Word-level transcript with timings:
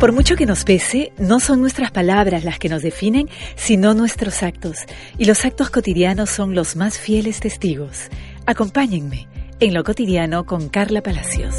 Por 0.00 0.12
mucho 0.12 0.34
que 0.34 0.46
nos 0.46 0.64
pese, 0.64 1.12
no 1.18 1.40
son 1.40 1.60
nuestras 1.60 1.90
palabras 1.90 2.42
las 2.42 2.58
que 2.58 2.70
nos 2.70 2.80
definen, 2.80 3.28
sino 3.54 3.92
nuestros 3.92 4.42
actos. 4.42 4.78
Y 5.18 5.26
los 5.26 5.44
actos 5.44 5.68
cotidianos 5.68 6.30
son 6.30 6.54
los 6.54 6.74
más 6.74 6.98
fieles 6.98 7.38
testigos. 7.38 8.08
Acompáñenme 8.46 9.28
en 9.60 9.74
lo 9.74 9.84
cotidiano 9.84 10.46
con 10.46 10.70
Carla 10.70 11.02
Palacios. 11.02 11.54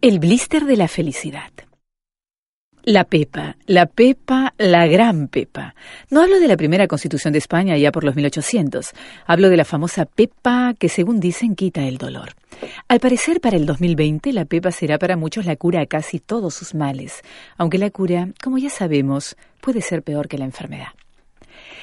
El 0.00 0.18
blister 0.18 0.64
de 0.64 0.76
la 0.78 0.88
felicidad. 0.88 1.50
La 2.88 3.02
Pepa, 3.02 3.56
la 3.66 3.86
Pepa, 3.86 4.54
la 4.58 4.86
gran 4.86 5.26
Pepa. 5.26 5.74
No 6.08 6.22
hablo 6.22 6.38
de 6.38 6.46
la 6.46 6.56
primera 6.56 6.86
constitución 6.86 7.32
de 7.32 7.40
España 7.40 7.76
ya 7.76 7.90
por 7.90 8.04
los 8.04 8.14
1800. 8.14 8.92
Hablo 9.26 9.50
de 9.50 9.56
la 9.56 9.64
famosa 9.64 10.04
Pepa 10.04 10.72
que 10.78 10.88
según 10.88 11.18
dicen 11.18 11.56
quita 11.56 11.82
el 11.82 11.98
dolor. 11.98 12.34
Al 12.86 13.00
parecer 13.00 13.40
para 13.40 13.56
el 13.56 13.66
2020 13.66 14.32
la 14.32 14.44
Pepa 14.44 14.70
será 14.70 15.00
para 15.00 15.16
muchos 15.16 15.46
la 15.46 15.56
cura 15.56 15.80
a 15.80 15.86
casi 15.86 16.20
todos 16.20 16.54
sus 16.54 16.76
males, 16.76 17.22
aunque 17.56 17.78
la 17.78 17.90
cura, 17.90 18.28
como 18.40 18.56
ya 18.56 18.70
sabemos, 18.70 19.36
puede 19.60 19.82
ser 19.82 20.04
peor 20.04 20.28
que 20.28 20.38
la 20.38 20.44
enfermedad. 20.44 20.90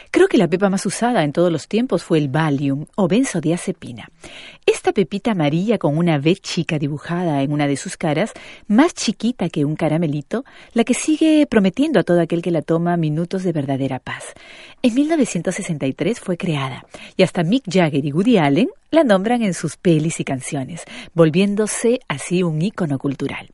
Creo 0.09 0.27
que 0.27 0.37
la 0.37 0.47
pepa 0.47 0.69
más 0.69 0.85
usada 0.85 1.23
en 1.23 1.33
todos 1.33 1.51
los 1.51 1.67
tiempos 1.67 2.03
fue 2.03 2.19
el 2.19 2.27
Valium 2.27 2.85
o 2.95 3.07
benzodiazepina. 3.07 4.09
Esta 4.83 4.91
pepita 4.91 5.31
amarilla 5.31 5.77
con 5.77 5.97
una 5.97 6.17
V 6.17 6.35
chica 6.41 6.77
dibujada 6.77 7.41
en 7.41 7.53
una 7.53 7.67
de 7.67 7.77
sus 7.77 7.95
caras, 7.95 8.33
más 8.67 8.93
chiquita 8.93 9.47
que 9.47 9.63
un 9.63 9.77
caramelito, 9.77 10.43
la 10.73 10.83
que 10.83 10.93
sigue 10.93 11.47
prometiendo 11.49 12.01
a 12.01 12.03
todo 12.03 12.19
aquel 12.19 12.41
que 12.41 12.51
la 12.51 12.61
toma 12.61 12.97
minutos 12.97 13.43
de 13.43 13.53
verdadera 13.53 13.99
paz. 13.99 14.33
En 14.81 14.93
1963 14.93 16.19
fue 16.19 16.35
creada 16.35 16.85
y 17.15 17.23
hasta 17.23 17.43
Mick 17.43 17.63
Jagger 17.65 18.03
y 18.03 18.11
Woody 18.11 18.37
Allen 18.39 18.71
la 18.91 19.05
nombran 19.05 19.41
en 19.41 19.53
sus 19.53 19.77
pelis 19.77 20.19
y 20.19 20.25
canciones, 20.25 20.83
volviéndose 21.13 22.01
así 22.09 22.43
un 22.43 22.61
ícono 22.61 22.99
cultural. 22.99 23.51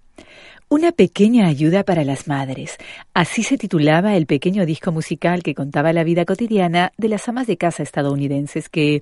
Una 0.72 0.92
pequeña 0.92 1.48
ayuda 1.48 1.84
para 1.84 2.04
las 2.04 2.28
madres. 2.28 2.78
Así 3.16 3.42
se 3.42 3.58
titulaba 3.58 4.16
el 4.16 4.28
pequeño 4.28 4.68
disco 4.68 4.92
musical 4.92 5.42
que 5.42 5.56
contaba 5.56 5.94
la 5.94 6.04
vida 6.04 6.26
cotidiana 6.26 6.92
de 6.96 7.10
las 7.10 7.28
amas 7.28 7.48
de 7.48 7.58
casa 7.58 7.82
estadounidenses 7.82 8.70
que, 8.70 9.02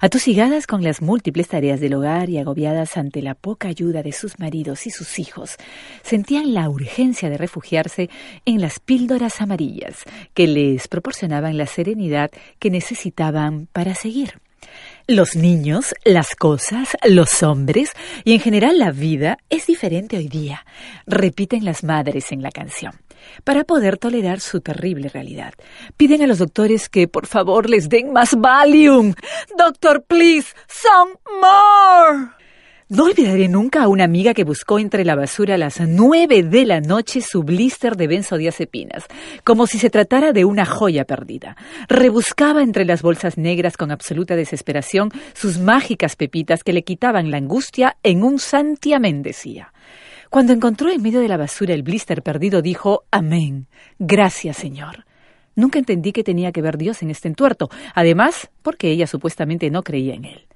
atosigadas 0.00 0.66
con 0.66 0.82
las 0.82 1.02
múltiples 1.02 1.48
tareas 1.48 1.80
del 1.80 1.92
hogar 1.92 2.30
y 2.30 2.38
agobiadas 2.38 2.96
ante 2.96 3.20
la 3.20 3.34
poca 3.34 3.68
ayuda 3.68 4.02
de 4.02 4.12
sus 4.12 4.38
maridos 4.38 4.86
y 4.86 4.90
sus 4.90 5.18
hijos, 5.18 5.58
sentían 6.02 6.54
la 6.54 6.70
urgencia 6.70 7.28
de 7.28 7.36
refugiarse 7.36 8.08
en 8.46 8.62
las 8.62 8.80
píldoras 8.80 9.42
amarillas 9.42 10.04
que 10.32 10.46
les 10.46 10.88
proporcionaban 10.88 11.58
la 11.58 11.66
serenidad 11.66 12.30
que 12.58 12.70
necesitaban 12.70 13.68
para 13.70 13.94
seguir. 13.94 14.40
Los 15.08 15.34
niños, 15.34 15.94
las 16.04 16.36
cosas, 16.36 16.96
los 17.04 17.42
hombres 17.42 17.90
y 18.24 18.34
en 18.34 18.40
general 18.40 18.78
la 18.78 18.92
vida 18.92 19.36
es 19.50 19.66
diferente 19.66 20.16
hoy 20.16 20.28
día, 20.28 20.64
repiten 21.06 21.64
las 21.64 21.82
madres 21.82 22.30
en 22.30 22.40
la 22.40 22.52
canción, 22.52 22.92
para 23.42 23.64
poder 23.64 23.98
tolerar 23.98 24.38
su 24.38 24.60
terrible 24.60 25.08
realidad. 25.08 25.54
Piden 25.96 26.22
a 26.22 26.28
los 26.28 26.38
doctores 26.38 26.88
que 26.88 27.08
por 27.08 27.26
favor 27.26 27.68
les 27.68 27.88
den 27.88 28.12
más 28.12 28.36
Valium. 28.36 29.14
Doctor, 29.58 30.04
please, 30.04 30.54
some 30.68 31.14
more. 31.40 32.41
No 32.92 33.04
olvidaré 33.04 33.48
nunca 33.48 33.82
a 33.82 33.88
una 33.88 34.04
amiga 34.04 34.34
que 34.34 34.44
buscó 34.44 34.78
entre 34.78 35.06
la 35.06 35.14
basura 35.14 35.54
a 35.54 35.56
las 35.56 35.80
nueve 35.80 36.42
de 36.42 36.66
la 36.66 36.82
noche 36.82 37.22
su 37.22 37.42
blister 37.42 37.96
de 37.96 38.06
benzodiazepinas, 38.06 39.06
como 39.44 39.66
si 39.66 39.78
se 39.78 39.88
tratara 39.88 40.34
de 40.34 40.44
una 40.44 40.66
joya 40.66 41.06
perdida. 41.06 41.56
Rebuscaba 41.88 42.62
entre 42.62 42.84
las 42.84 43.00
bolsas 43.00 43.38
negras 43.38 43.78
con 43.78 43.92
absoluta 43.92 44.36
desesperación 44.36 45.08
sus 45.32 45.58
mágicas 45.58 46.16
pepitas 46.16 46.62
que 46.62 46.74
le 46.74 46.84
quitaban 46.84 47.30
la 47.30 47.38
angustia 47.38 47.96
en 48.02 48.22
un 48.22 48.38
santiamén, 48.38 49.22
decía. 49.22 49.72
Cuando 50.28 50.52
encontró 50.52 50.90
en 50.90 51.00
medio 51.00 51.20
de 51.20 51.28
la 51.28 51.38
basura 51.38 51.72
el 51.72 51.84
blister 51.84 52.22
perdido, 52.22 52.60
dijo 52.60 53.04
Amén. 53.10 53.68
Gracias, 53.98 54.58
Señor. 54.58 55.06
Nunca 55.56 55.78
entendí 55.78 56.12
que 56.12 56.24
tenía 56.24 56.52
que 56.52 56.60
ver 56.60 56.76
Dios 56.76 57.00
en 57.00 57.08
este 57.08 57.28
entuerto, 57.28 57.70
además 57.94 58.50
porque 58.60 58.90
ella 58.90 59.06
supuestamente 59.06 59.70
no 59.70 59.82
creía 59.82 60.12
en 60.12 60.26
él. 60.26 60.46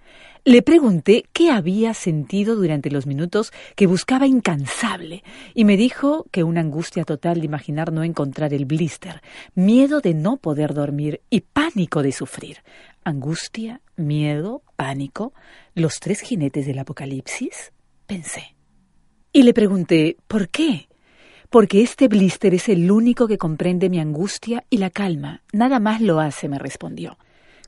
Le 0.46 0.62
pregunté 0.62 1.24
qué 1.32 1.50
había 1.50 1.92
sentido 1.92 2.54
durante 2.54 2.88
los 2.88 3.04
minutos 3.04 3.52
que 3.74 3.88
buscaba 3.88 4.28
incansable 4.28 5.24
y 5.54 5.64
me 5.64 5.76
dijo 5.76 6.24
que 6.30 6.44
una 6.44 6.60
angustia 6.60 7.02
total 7.02 7.40
de 7.40 7.46
imaginar 7.46 7.92
no 7.92 8.04
encontrar 8.04 8.54
el 8.54 8.64
blister, 8.64 9.22
miedo 9.56 10.00
de 10.00 10.14
no 10.14 10.36
poder 10.36 10.72
dormir 10.72 11.20
y 11.30 11.40
pánico 11.40 12.00
de 12.00 12.12
sufrir. 12.12 12.58
Angustia, 13.02 13.80
miedo, 13.96 14.62
pánico, 14.76 15.32
los 15.74 15.98
tres 15.98 16.20
jinetes 16.20 16.64
del 16.64 16.78
apocalipsis, 16.78 17.72
pensé. 18.06 18.54
Y 19.32 19.42
le 19.42 19.52
pregunté, 19.52 20.16
¿por 20.28 20.48
qué? 20.48 20.86
Porque 21.50 21.82
este 21.82 22.06
blister 22.06 22.54
es 22.54 22.68
el 22.68 22.88
único 22.92 23.26
que 23.26 23.36
comprende 23.36 23.90
mi 23.90 23.98
angustia 23.98 24.64
y 24.70 24.76
la 24.76 24.90
calma. 24.90 25.42
Nada 25.52 25.80
más 25.80 26.00
lo 26.00 26.20
hace, 26.20 26.48
me 26.48 26.60
respondió. 26.60 27.18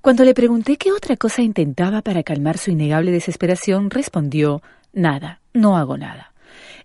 Cuando 0.01 0.25
le 0.25 0.33
pregunté 0.33 0.77
qué 0.77 0.93
otra 0.93 1.17
cosa 1.17 1.43
intentaba 1.43 2.03
para 2.03 2.23
calmar 2.23 2.57
su 2.57 2.71
innegable 2.71 3.11
desesperación, 3.11 3.91
respondió 3.91 4.63
Nada, 4.93 5.41
no 5.53 5.77
hago 5.77 5.99
nada. 5.99 6.33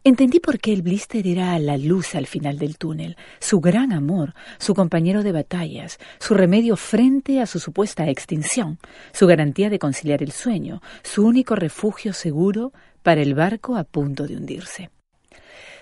Entendí 0.04 0.40
por 0.40 0.60
qué 0.60 0.74
el 0.74 0.82
blister 0.82 1.26
era 1.28 1.58
la 1.60 1.78
luz 1.78 2.16
al 2.16 2.26
final 2.26 2.58
del 2.58 2.78
túnel, 2.78 3.16
su 3.40 3.62
gran 3.62 3.94
amor, 3.94 4.34
su 4.58 4.74
compañero 4.74 5.22
de 5.22 5.32
batallas, 5.32 6.00
su 6.20 6.34
remedio 6.34 6.76
frente 6.76 7.40
a 7.40 7.46
su 7.46 7.60
supuesta 7.60 8.10
extinción, 8.10 8.80
su 9.14 9.28
garantía 9.28 9.70
de 9.70 9.80
conciliar 9.80 10.24
el 10.24 10.32
sueño, 10.32 10.82
su 11.04 11.26
único 11.26 11.56
refugio 11.56 12.14
seguro 12.14 12.74
para 13.04 13.22
el 13.22 13.36
barco 13.36 13.78
a 13.78 13.84
punto 13.84 14.28
de 14.28 14.38
hundirse. 14.38 14.90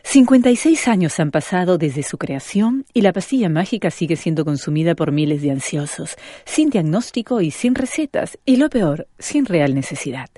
56 0.03 0.87
años 0.87 1.19
han 1.19 1.31
pasado 1.31 1.77
desde 1.77 2.03
su 2.03 2.17
creación 2.17 2.85
y 2.93 3.01
la 3.01 3.13
pastilla 3.13 3.49
mágica 3.49 3.91
sigue 3.91 4.15
siendo 4.15 4.43
consumida 4.43 4.95
por 4.95 5.11
miles 5.11 5.41
de 5.41 5.51
ansiosos, 5.51 6.15
sin 6.45 6.69
diagnóstico 6.69 7.39
y 7.41 7.51
sin 7.51 7.75
recetas, 7.75 8.37
y 8.45 8.57
lo 8.57 8.69
peor, 8.69 9.07
sin 9.19 9.45
real 9.45 9.75
necesidad. 9.75 10.29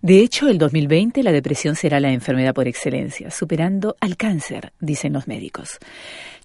De 0.00 0.18
hecho, 0.18 0.48
el 0.48 0.58
2020 0.58 1.22
la 1.22 1.32
depresión 1.32 1.76
será 1.76 2.00
la 2.00 2.12
enfermedad 2.12 2.54
por 2.54 2.68
excelencia, 2.68 3.30
superando 3.30 3.96
al 4.00 4.16
cáncer, 4.16 4.72
dicen 4.80 5.12
los 5.12 5.28
médicos. 5.28 5.78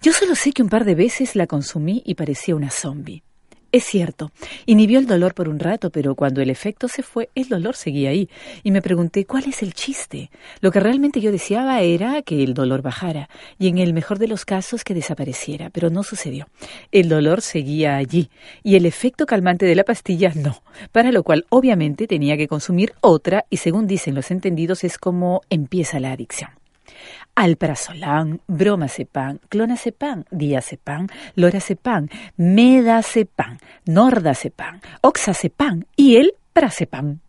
Yo 0.00 0.12
solo 0.12 0.34
sé 0.34 0.52
que 0.52 0.62
un 0.62 0.68
par 0.68 0.84
de 0.84 0.94
veces 0.94 1.34
la 1.34 1.46
consumí 1.46 2.02
y 2.06 2.14
parecía 2.14 2.54
una 2.54 2.70
zombie. 2.70 3.22
Es 3.70 3.84
cierto, 3.84 4.32
inhibió 4.64 4.98
el 4.98 5.06
dolor 5.06 5.34
por 5.34 5.46
un 5.46 5.58
rato, 5.58 5.90
pero 5.90 6.14
cuando 6.14 6.40
el 6.40 6.48
efecto 6.48 6.88
se 6.88 7.02
fue, 7.02 7.28
el 7.34 7.50
dolor 7.50 7.76
seguía 7.76 8.08
ahí. 8.08 8.30
Y 8.62 8.70
me 8.70 8.80
pregunté, 8.80 9.26
¿cuál 9.26 9.44
es 9.44 9.62
el 9.62 9.74
chiste? 9.74 10.30
Lo 10.62 10.72
que 10.72 10.80
realmente 10.80 11.20
yo 11.20 11.30
deseaba 11.30 11.82
era 11.82 12.22
que 12.22 12.42
el 12.42 12.54
dolor 12.54 12.80
bajara, 12.80 13.28
y 13.58 13.68
en 13.68 13.76
el 13.76 13.92
mejor 13.92 14.18
de 14.18 14.26
los 14.26 14.46
casos 14.46 14.84
que 14.84 14.94
desapareciera, 14.94 15.68
pero 15.68 15.90
no 15.90 16.02
sucedió. 16.02 16.48
El 16.92 17.10
dolor 17.10 17.42
seguía 17.42 17.96
allí, 17.96 18.30
y 18.62 18.76
el 18.76 18.86
efecto 18.86 19.26
calmante 19.26 19.66
de 19.66 19.74
la 19.74 19.84
pastilla 19.84 20.32
no, 20.34 20.62
para 20.90 21.12
lo 21.12 21.22
cual 21.22 21.44
obviamente 21.50 22.06
tenía 22.06 22.38
que 22.38 22.48
consumir 22.48 22.94
otra, 23.02 23.44
y 23.50 23.58
según 23.58 23.86
dicen 23.86 24.14
los 24.14 24.30
entendidos, 24.30 24.82
es 24.82 24.96
como 24.96 25.42
empieza 25.50 26.00
la 26.00 26.12
adicción 26.12 26.57
alprazolam, 27.34 28.40
bromazepan, 28.46 29.40
clonazepam, 29.48 30.24
diazepam, 30.30 31.06
lorazepam, 31.36 32.08
medazepam, 32.36 33.58
nordazepam, 33.86 34.80
oxazepam 35.02 35.84
y 35.96 36.16
el 36.16 36.34
prazepam. 36.52 37.20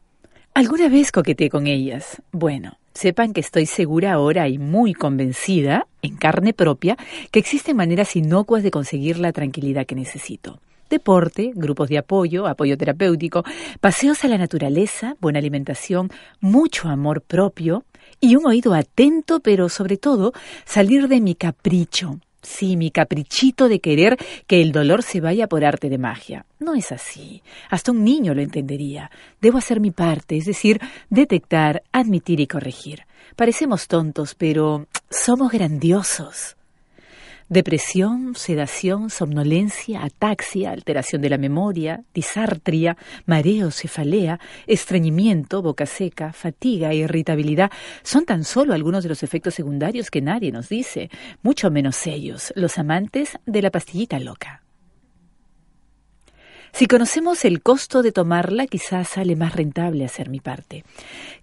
¿Alguna 0.54 0.90
vez 0.90 1.12
coqueteé 1.12 1.50
con 1.50 1.68
ellas? 1.68 2.22
Bueno, 2.32 2.80
sepan 2.94 3.34
que 3.34 3.40
estoy 3.40 3.66
segura 3.66 4.14
ahora 4.14 4.48
y 4.48 4.58
muy 4.58 4.94
convencida, 4.94 5.88
en 6.02 6.18
carne 6.18 6.54
propia, 6.54 6.98
que 7.32 7.40
existen 7.40 7.78
maneras 7.78 8.16
inocuas 8.16 8.64
de 8.64 8.72
conseguir 8.72 9.20
la 9.20 9.32
tranquilidad 9.32 9.86
que 9.86 9.96
necesito 9.96 10.60
deporte, 10.90 11.52
grupos 11.56 11.88
de 11.90 12.00
apoyo, 12.00 12.48
apoyo 12.48 12.78
terapéutico, 12.78 13.44
paseos 13.80 14.26
a 14.26 14.28
la 14.28 14.38
naturaleza, 14.38 15.16
buena 15.22 15.40
alimentación, 15.40 16.10
mucho 16.42 16.90
amor 16.90 17.22
propio, 17.22 17.86
y 18.20 18.36
un 18.36 18.48
oído 18.48 18.74
atento, 18.74 19.40
pero 19.40 19.70
sobre 19.70 19.98
todo 19.98 20.34
salir 20.66 21.08
de 21.08 21.22
mi 21.22 21.36
capricho. 21.36 22.20
Sí, 22.42 22.78
mi 22.78 22.90
caprichito 22.90 23.68
de 23.68 23.82
querer 23.82 24.18
que 24.48 24.62
el 24.62 24.72
dolor 24.72 25.04
se 25.04 25.20
vaya 25.20 25.48
por 25.48 25.66
arte 25.66 25.90
de 25.90 25.98
magia. 25.98 26.46
No 26.60 26.74
es 26.74 26.92
así. 26.92 27.44
Hasta 27.70 27.92
un 27.92 28.04
niño 28.04 28.34
lo 28.34 28.42
entendería. 28.42 29.12
Debo 29.42 29.58
hacer 29.58 29.80
mi 29.80 29.92
parte, 29.92 30.38
es 30.38 30.46
decir, 30.46 30.80
detectar, 31.10 31.84
admitir 31.92 32.40
y 32.40 32.48
corregir. 32.48 33.06
Parecemos 33.36 33.88
tontos, 33.88 34.36
pero 34.36 34.88
somos 35.10 35.52
grandiosos. 35.52 36.56
Depresión, 37.50 38.36
sedación, 38.36 39.10
somnolencia, 39.10 40.04
ataxia, 40.04 40.70
alteración 40.70 41.24
de 41.24 41.32
la 41.32 41.40
memoria, 41.40 42.04
disartria, 42.14 42.96
mareo, 43.26 43.72
cefalea, 43.72 44.40
estreñimiento, 44.68 45.64
boca 45.64 45.88
seca, 45.88 46.32
fatiga, 46.32 46.94
irritabilidad 46.94 47.72
son 48.04 48.26
tan 48.26 48.44
solo 48.44 48.76
algunos 48.76 49.02
de 49.02 49.10
los 49.10 49.24
efectos 49.24 49.56
secundarios 49.56 50.12
que 50.12 50.22
nadie 50.22 50.52
nos 50.52 50.70
dice, 50.70 51.10
mucho 51.42 51.72
menos 51.72 52.06
ellos, 52.06 52.54
los 52.56 52.78
amantes 52.78 53.40
de 53.48 53.64
la 53.64 53.72
pastillita 53.72 54.20
loca. 54.20 54.62
Si 56.72 56.86
conocemos 56.86 57.46
el 57.46 57.62
costo 57.62 58.02
de 58.02 58.12
tomarla, 58.12 58.68
quizás 58.68 59.10
sale 59.10 59.36
más 59.36 59.56
rentable 59.56 60.06
hacer 60.06 60.30
mi 60.30 60.40
parte. 60.40 60.84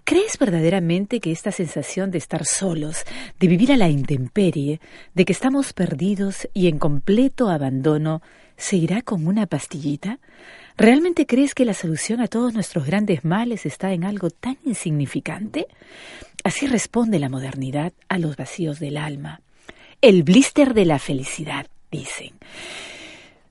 ¿Crees 0.05 0.39
verdaderamente 0.39 1.21
que 1.21 1.33
esta 1.33 1.53
sensación 1.53 2.11
de 2.11 2.19
estar 2.19 2.45
solos, 2.45 3.05
de 3.39 3.49
vivir 3.49 3.73
a 3.73 3.77
la 3.77 3.89
intemperie, 3.89 4.81
de 5.15 5.25
que 5.25 5.33
estamos 5.33 5.73
perdidos 5.73 6.49
y 6.55 6.69
en 6.69 6.79
completo 6.79 7.49
abandono, 7.49 8.23
se 8.57 8.77
irá 8.77 9.03
con 9.03 9.27
una 9.27 9.47
pastillita? 9.47 10.19
¿Realmente 10.77 11.27
crees 11.27 11.55
que 11.55 11.65
la 11.65 11.75
solución 11.75 12.21
a 12.21 12.29
todos 12.29 12.55
nuestros 12.55 12.87
grandes 12.87 13.25
males 13.25 13.67
está 13.67 13.93
en 13.93 14.05
algo 14.05 14.31
tan 14.31 14.59
insignificante? 14.65 15.67
Así 16.45 16.67
responde 16.67 17.19
la 17.19 17.29
modernidad 17.29 17.93
a 18.09 18.19
los 18.19 18.37
vacíos 18.37 18.79
del 18.79 18.97
alma. 18.97 19.41
El 20.01 20.23
blister 20.23 20.75
de 20.75 20.85
la 20.85 20.99
felicidad, 20.99 21.67
dicen. 21.91 22.33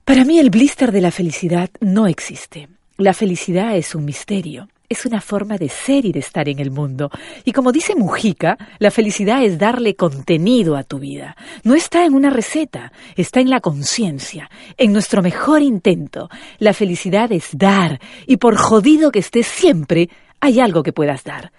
Para 0.05 0.23
mí 0.23 0.37
el 0.37 0.51
blister 0.51 0.91
de 0.91 1.01
la 1.01 1.09
felicidad 1.09 1.71
no 1.79 2.05
existe. 2.05 2.69
La 2.97 3.15
felicidad 3.15 3.75
es 3.75 3.95
un 3.95 4.05
misterio, 4.05 4.69
es 4.87 5.03
una 5.07 5.19
forma 5.19 5.57
de 5.57 5.67
ser 5.67 6.05
y 6.05 6.11
de 6.11 6.19
estar 6.19 6.47
en 6.47 6.59
el 6.59 6.69
mundo. 6.69 7.09
Y 7.43 7.53
como 7.53 7.71
dice 7.71 7.95
Mujica, 7.95 8.55
la 8.77 8.91
felicidad 8.91 9.43
es 9.43 9.57
darle 9.57 9.95
contenido 9.95 10.75
a 10.75 10.83
tu 10.83 10.99
vida. 10.99 11.35
No 11.63 11.73
está 11.73 12.05
en 12.05 12.13
una 12.13 12.29
receta, 12.29 12.91
está 13.15 13.39
en 13.39 13.49
la 13.49 13.61
conciencia, 13.61 14.47
en 14.77 14.93
nuestro 14.93 15.23
mejor 15.23 15.63
intento. 15.63 16.29
La 16.59 16.75
felicidad 16.75 17.31
es 17.31 17.57
dar, 17.57 17.99
y 18.27 18.37
por 18.37 18.57
jodido 18.57 19.11
que 19.11 19.19
estés 19.19 19.47
siempre, 19.47 20.11
hay 20.39 20.59
algo 20.59 20.83
que 20.83 20.93
puedas 20.93 21.23
dar. 21.23 21.51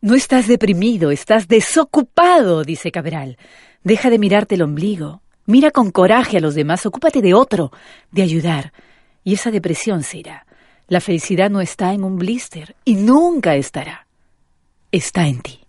No 0.00 0.14
estás 0.14 0.46
deprimido, 0.46 1.10
estás 1.10 1.48
desocupado, 1.48 2.62
dice 2.62 2.92
Cabral. 2.92 3.36
Deja 3.82 4.10
de 4.10 4.20
mirarte 4.20 4.54
el 4.54 4.62
ombligo, 4.62 5.22
Mira 5.50 5.72
con 5.72 5.90
coraje 5.90 6.36
a 6.36 6.40
los 6.40 6.54
demás, 6.54 6.86
ocúpate 6.86 7.20
de 7.20 7.34
otro, 7.34 7.72
de 8.12 8.22
ayudar. 8.22 8.72
Y 9.24 9.34
esa 9.34 9.50
depresión 9.50 10.04
se 10.04 10.18
irá. 10.18 10.46
La 10.86 11.00
felicidad 11.00 11.50
no 11.50 11.60
está 11.60 11.92
en 11.92 12.04
un 12.04 12.18
blister 12.18 12.76
y 12.84 12.94
nunca 12.94 13.56
estará. 13.56 14.06
Está 14.92 15.26
en 15.26 15.40
ti. 15.40 15.59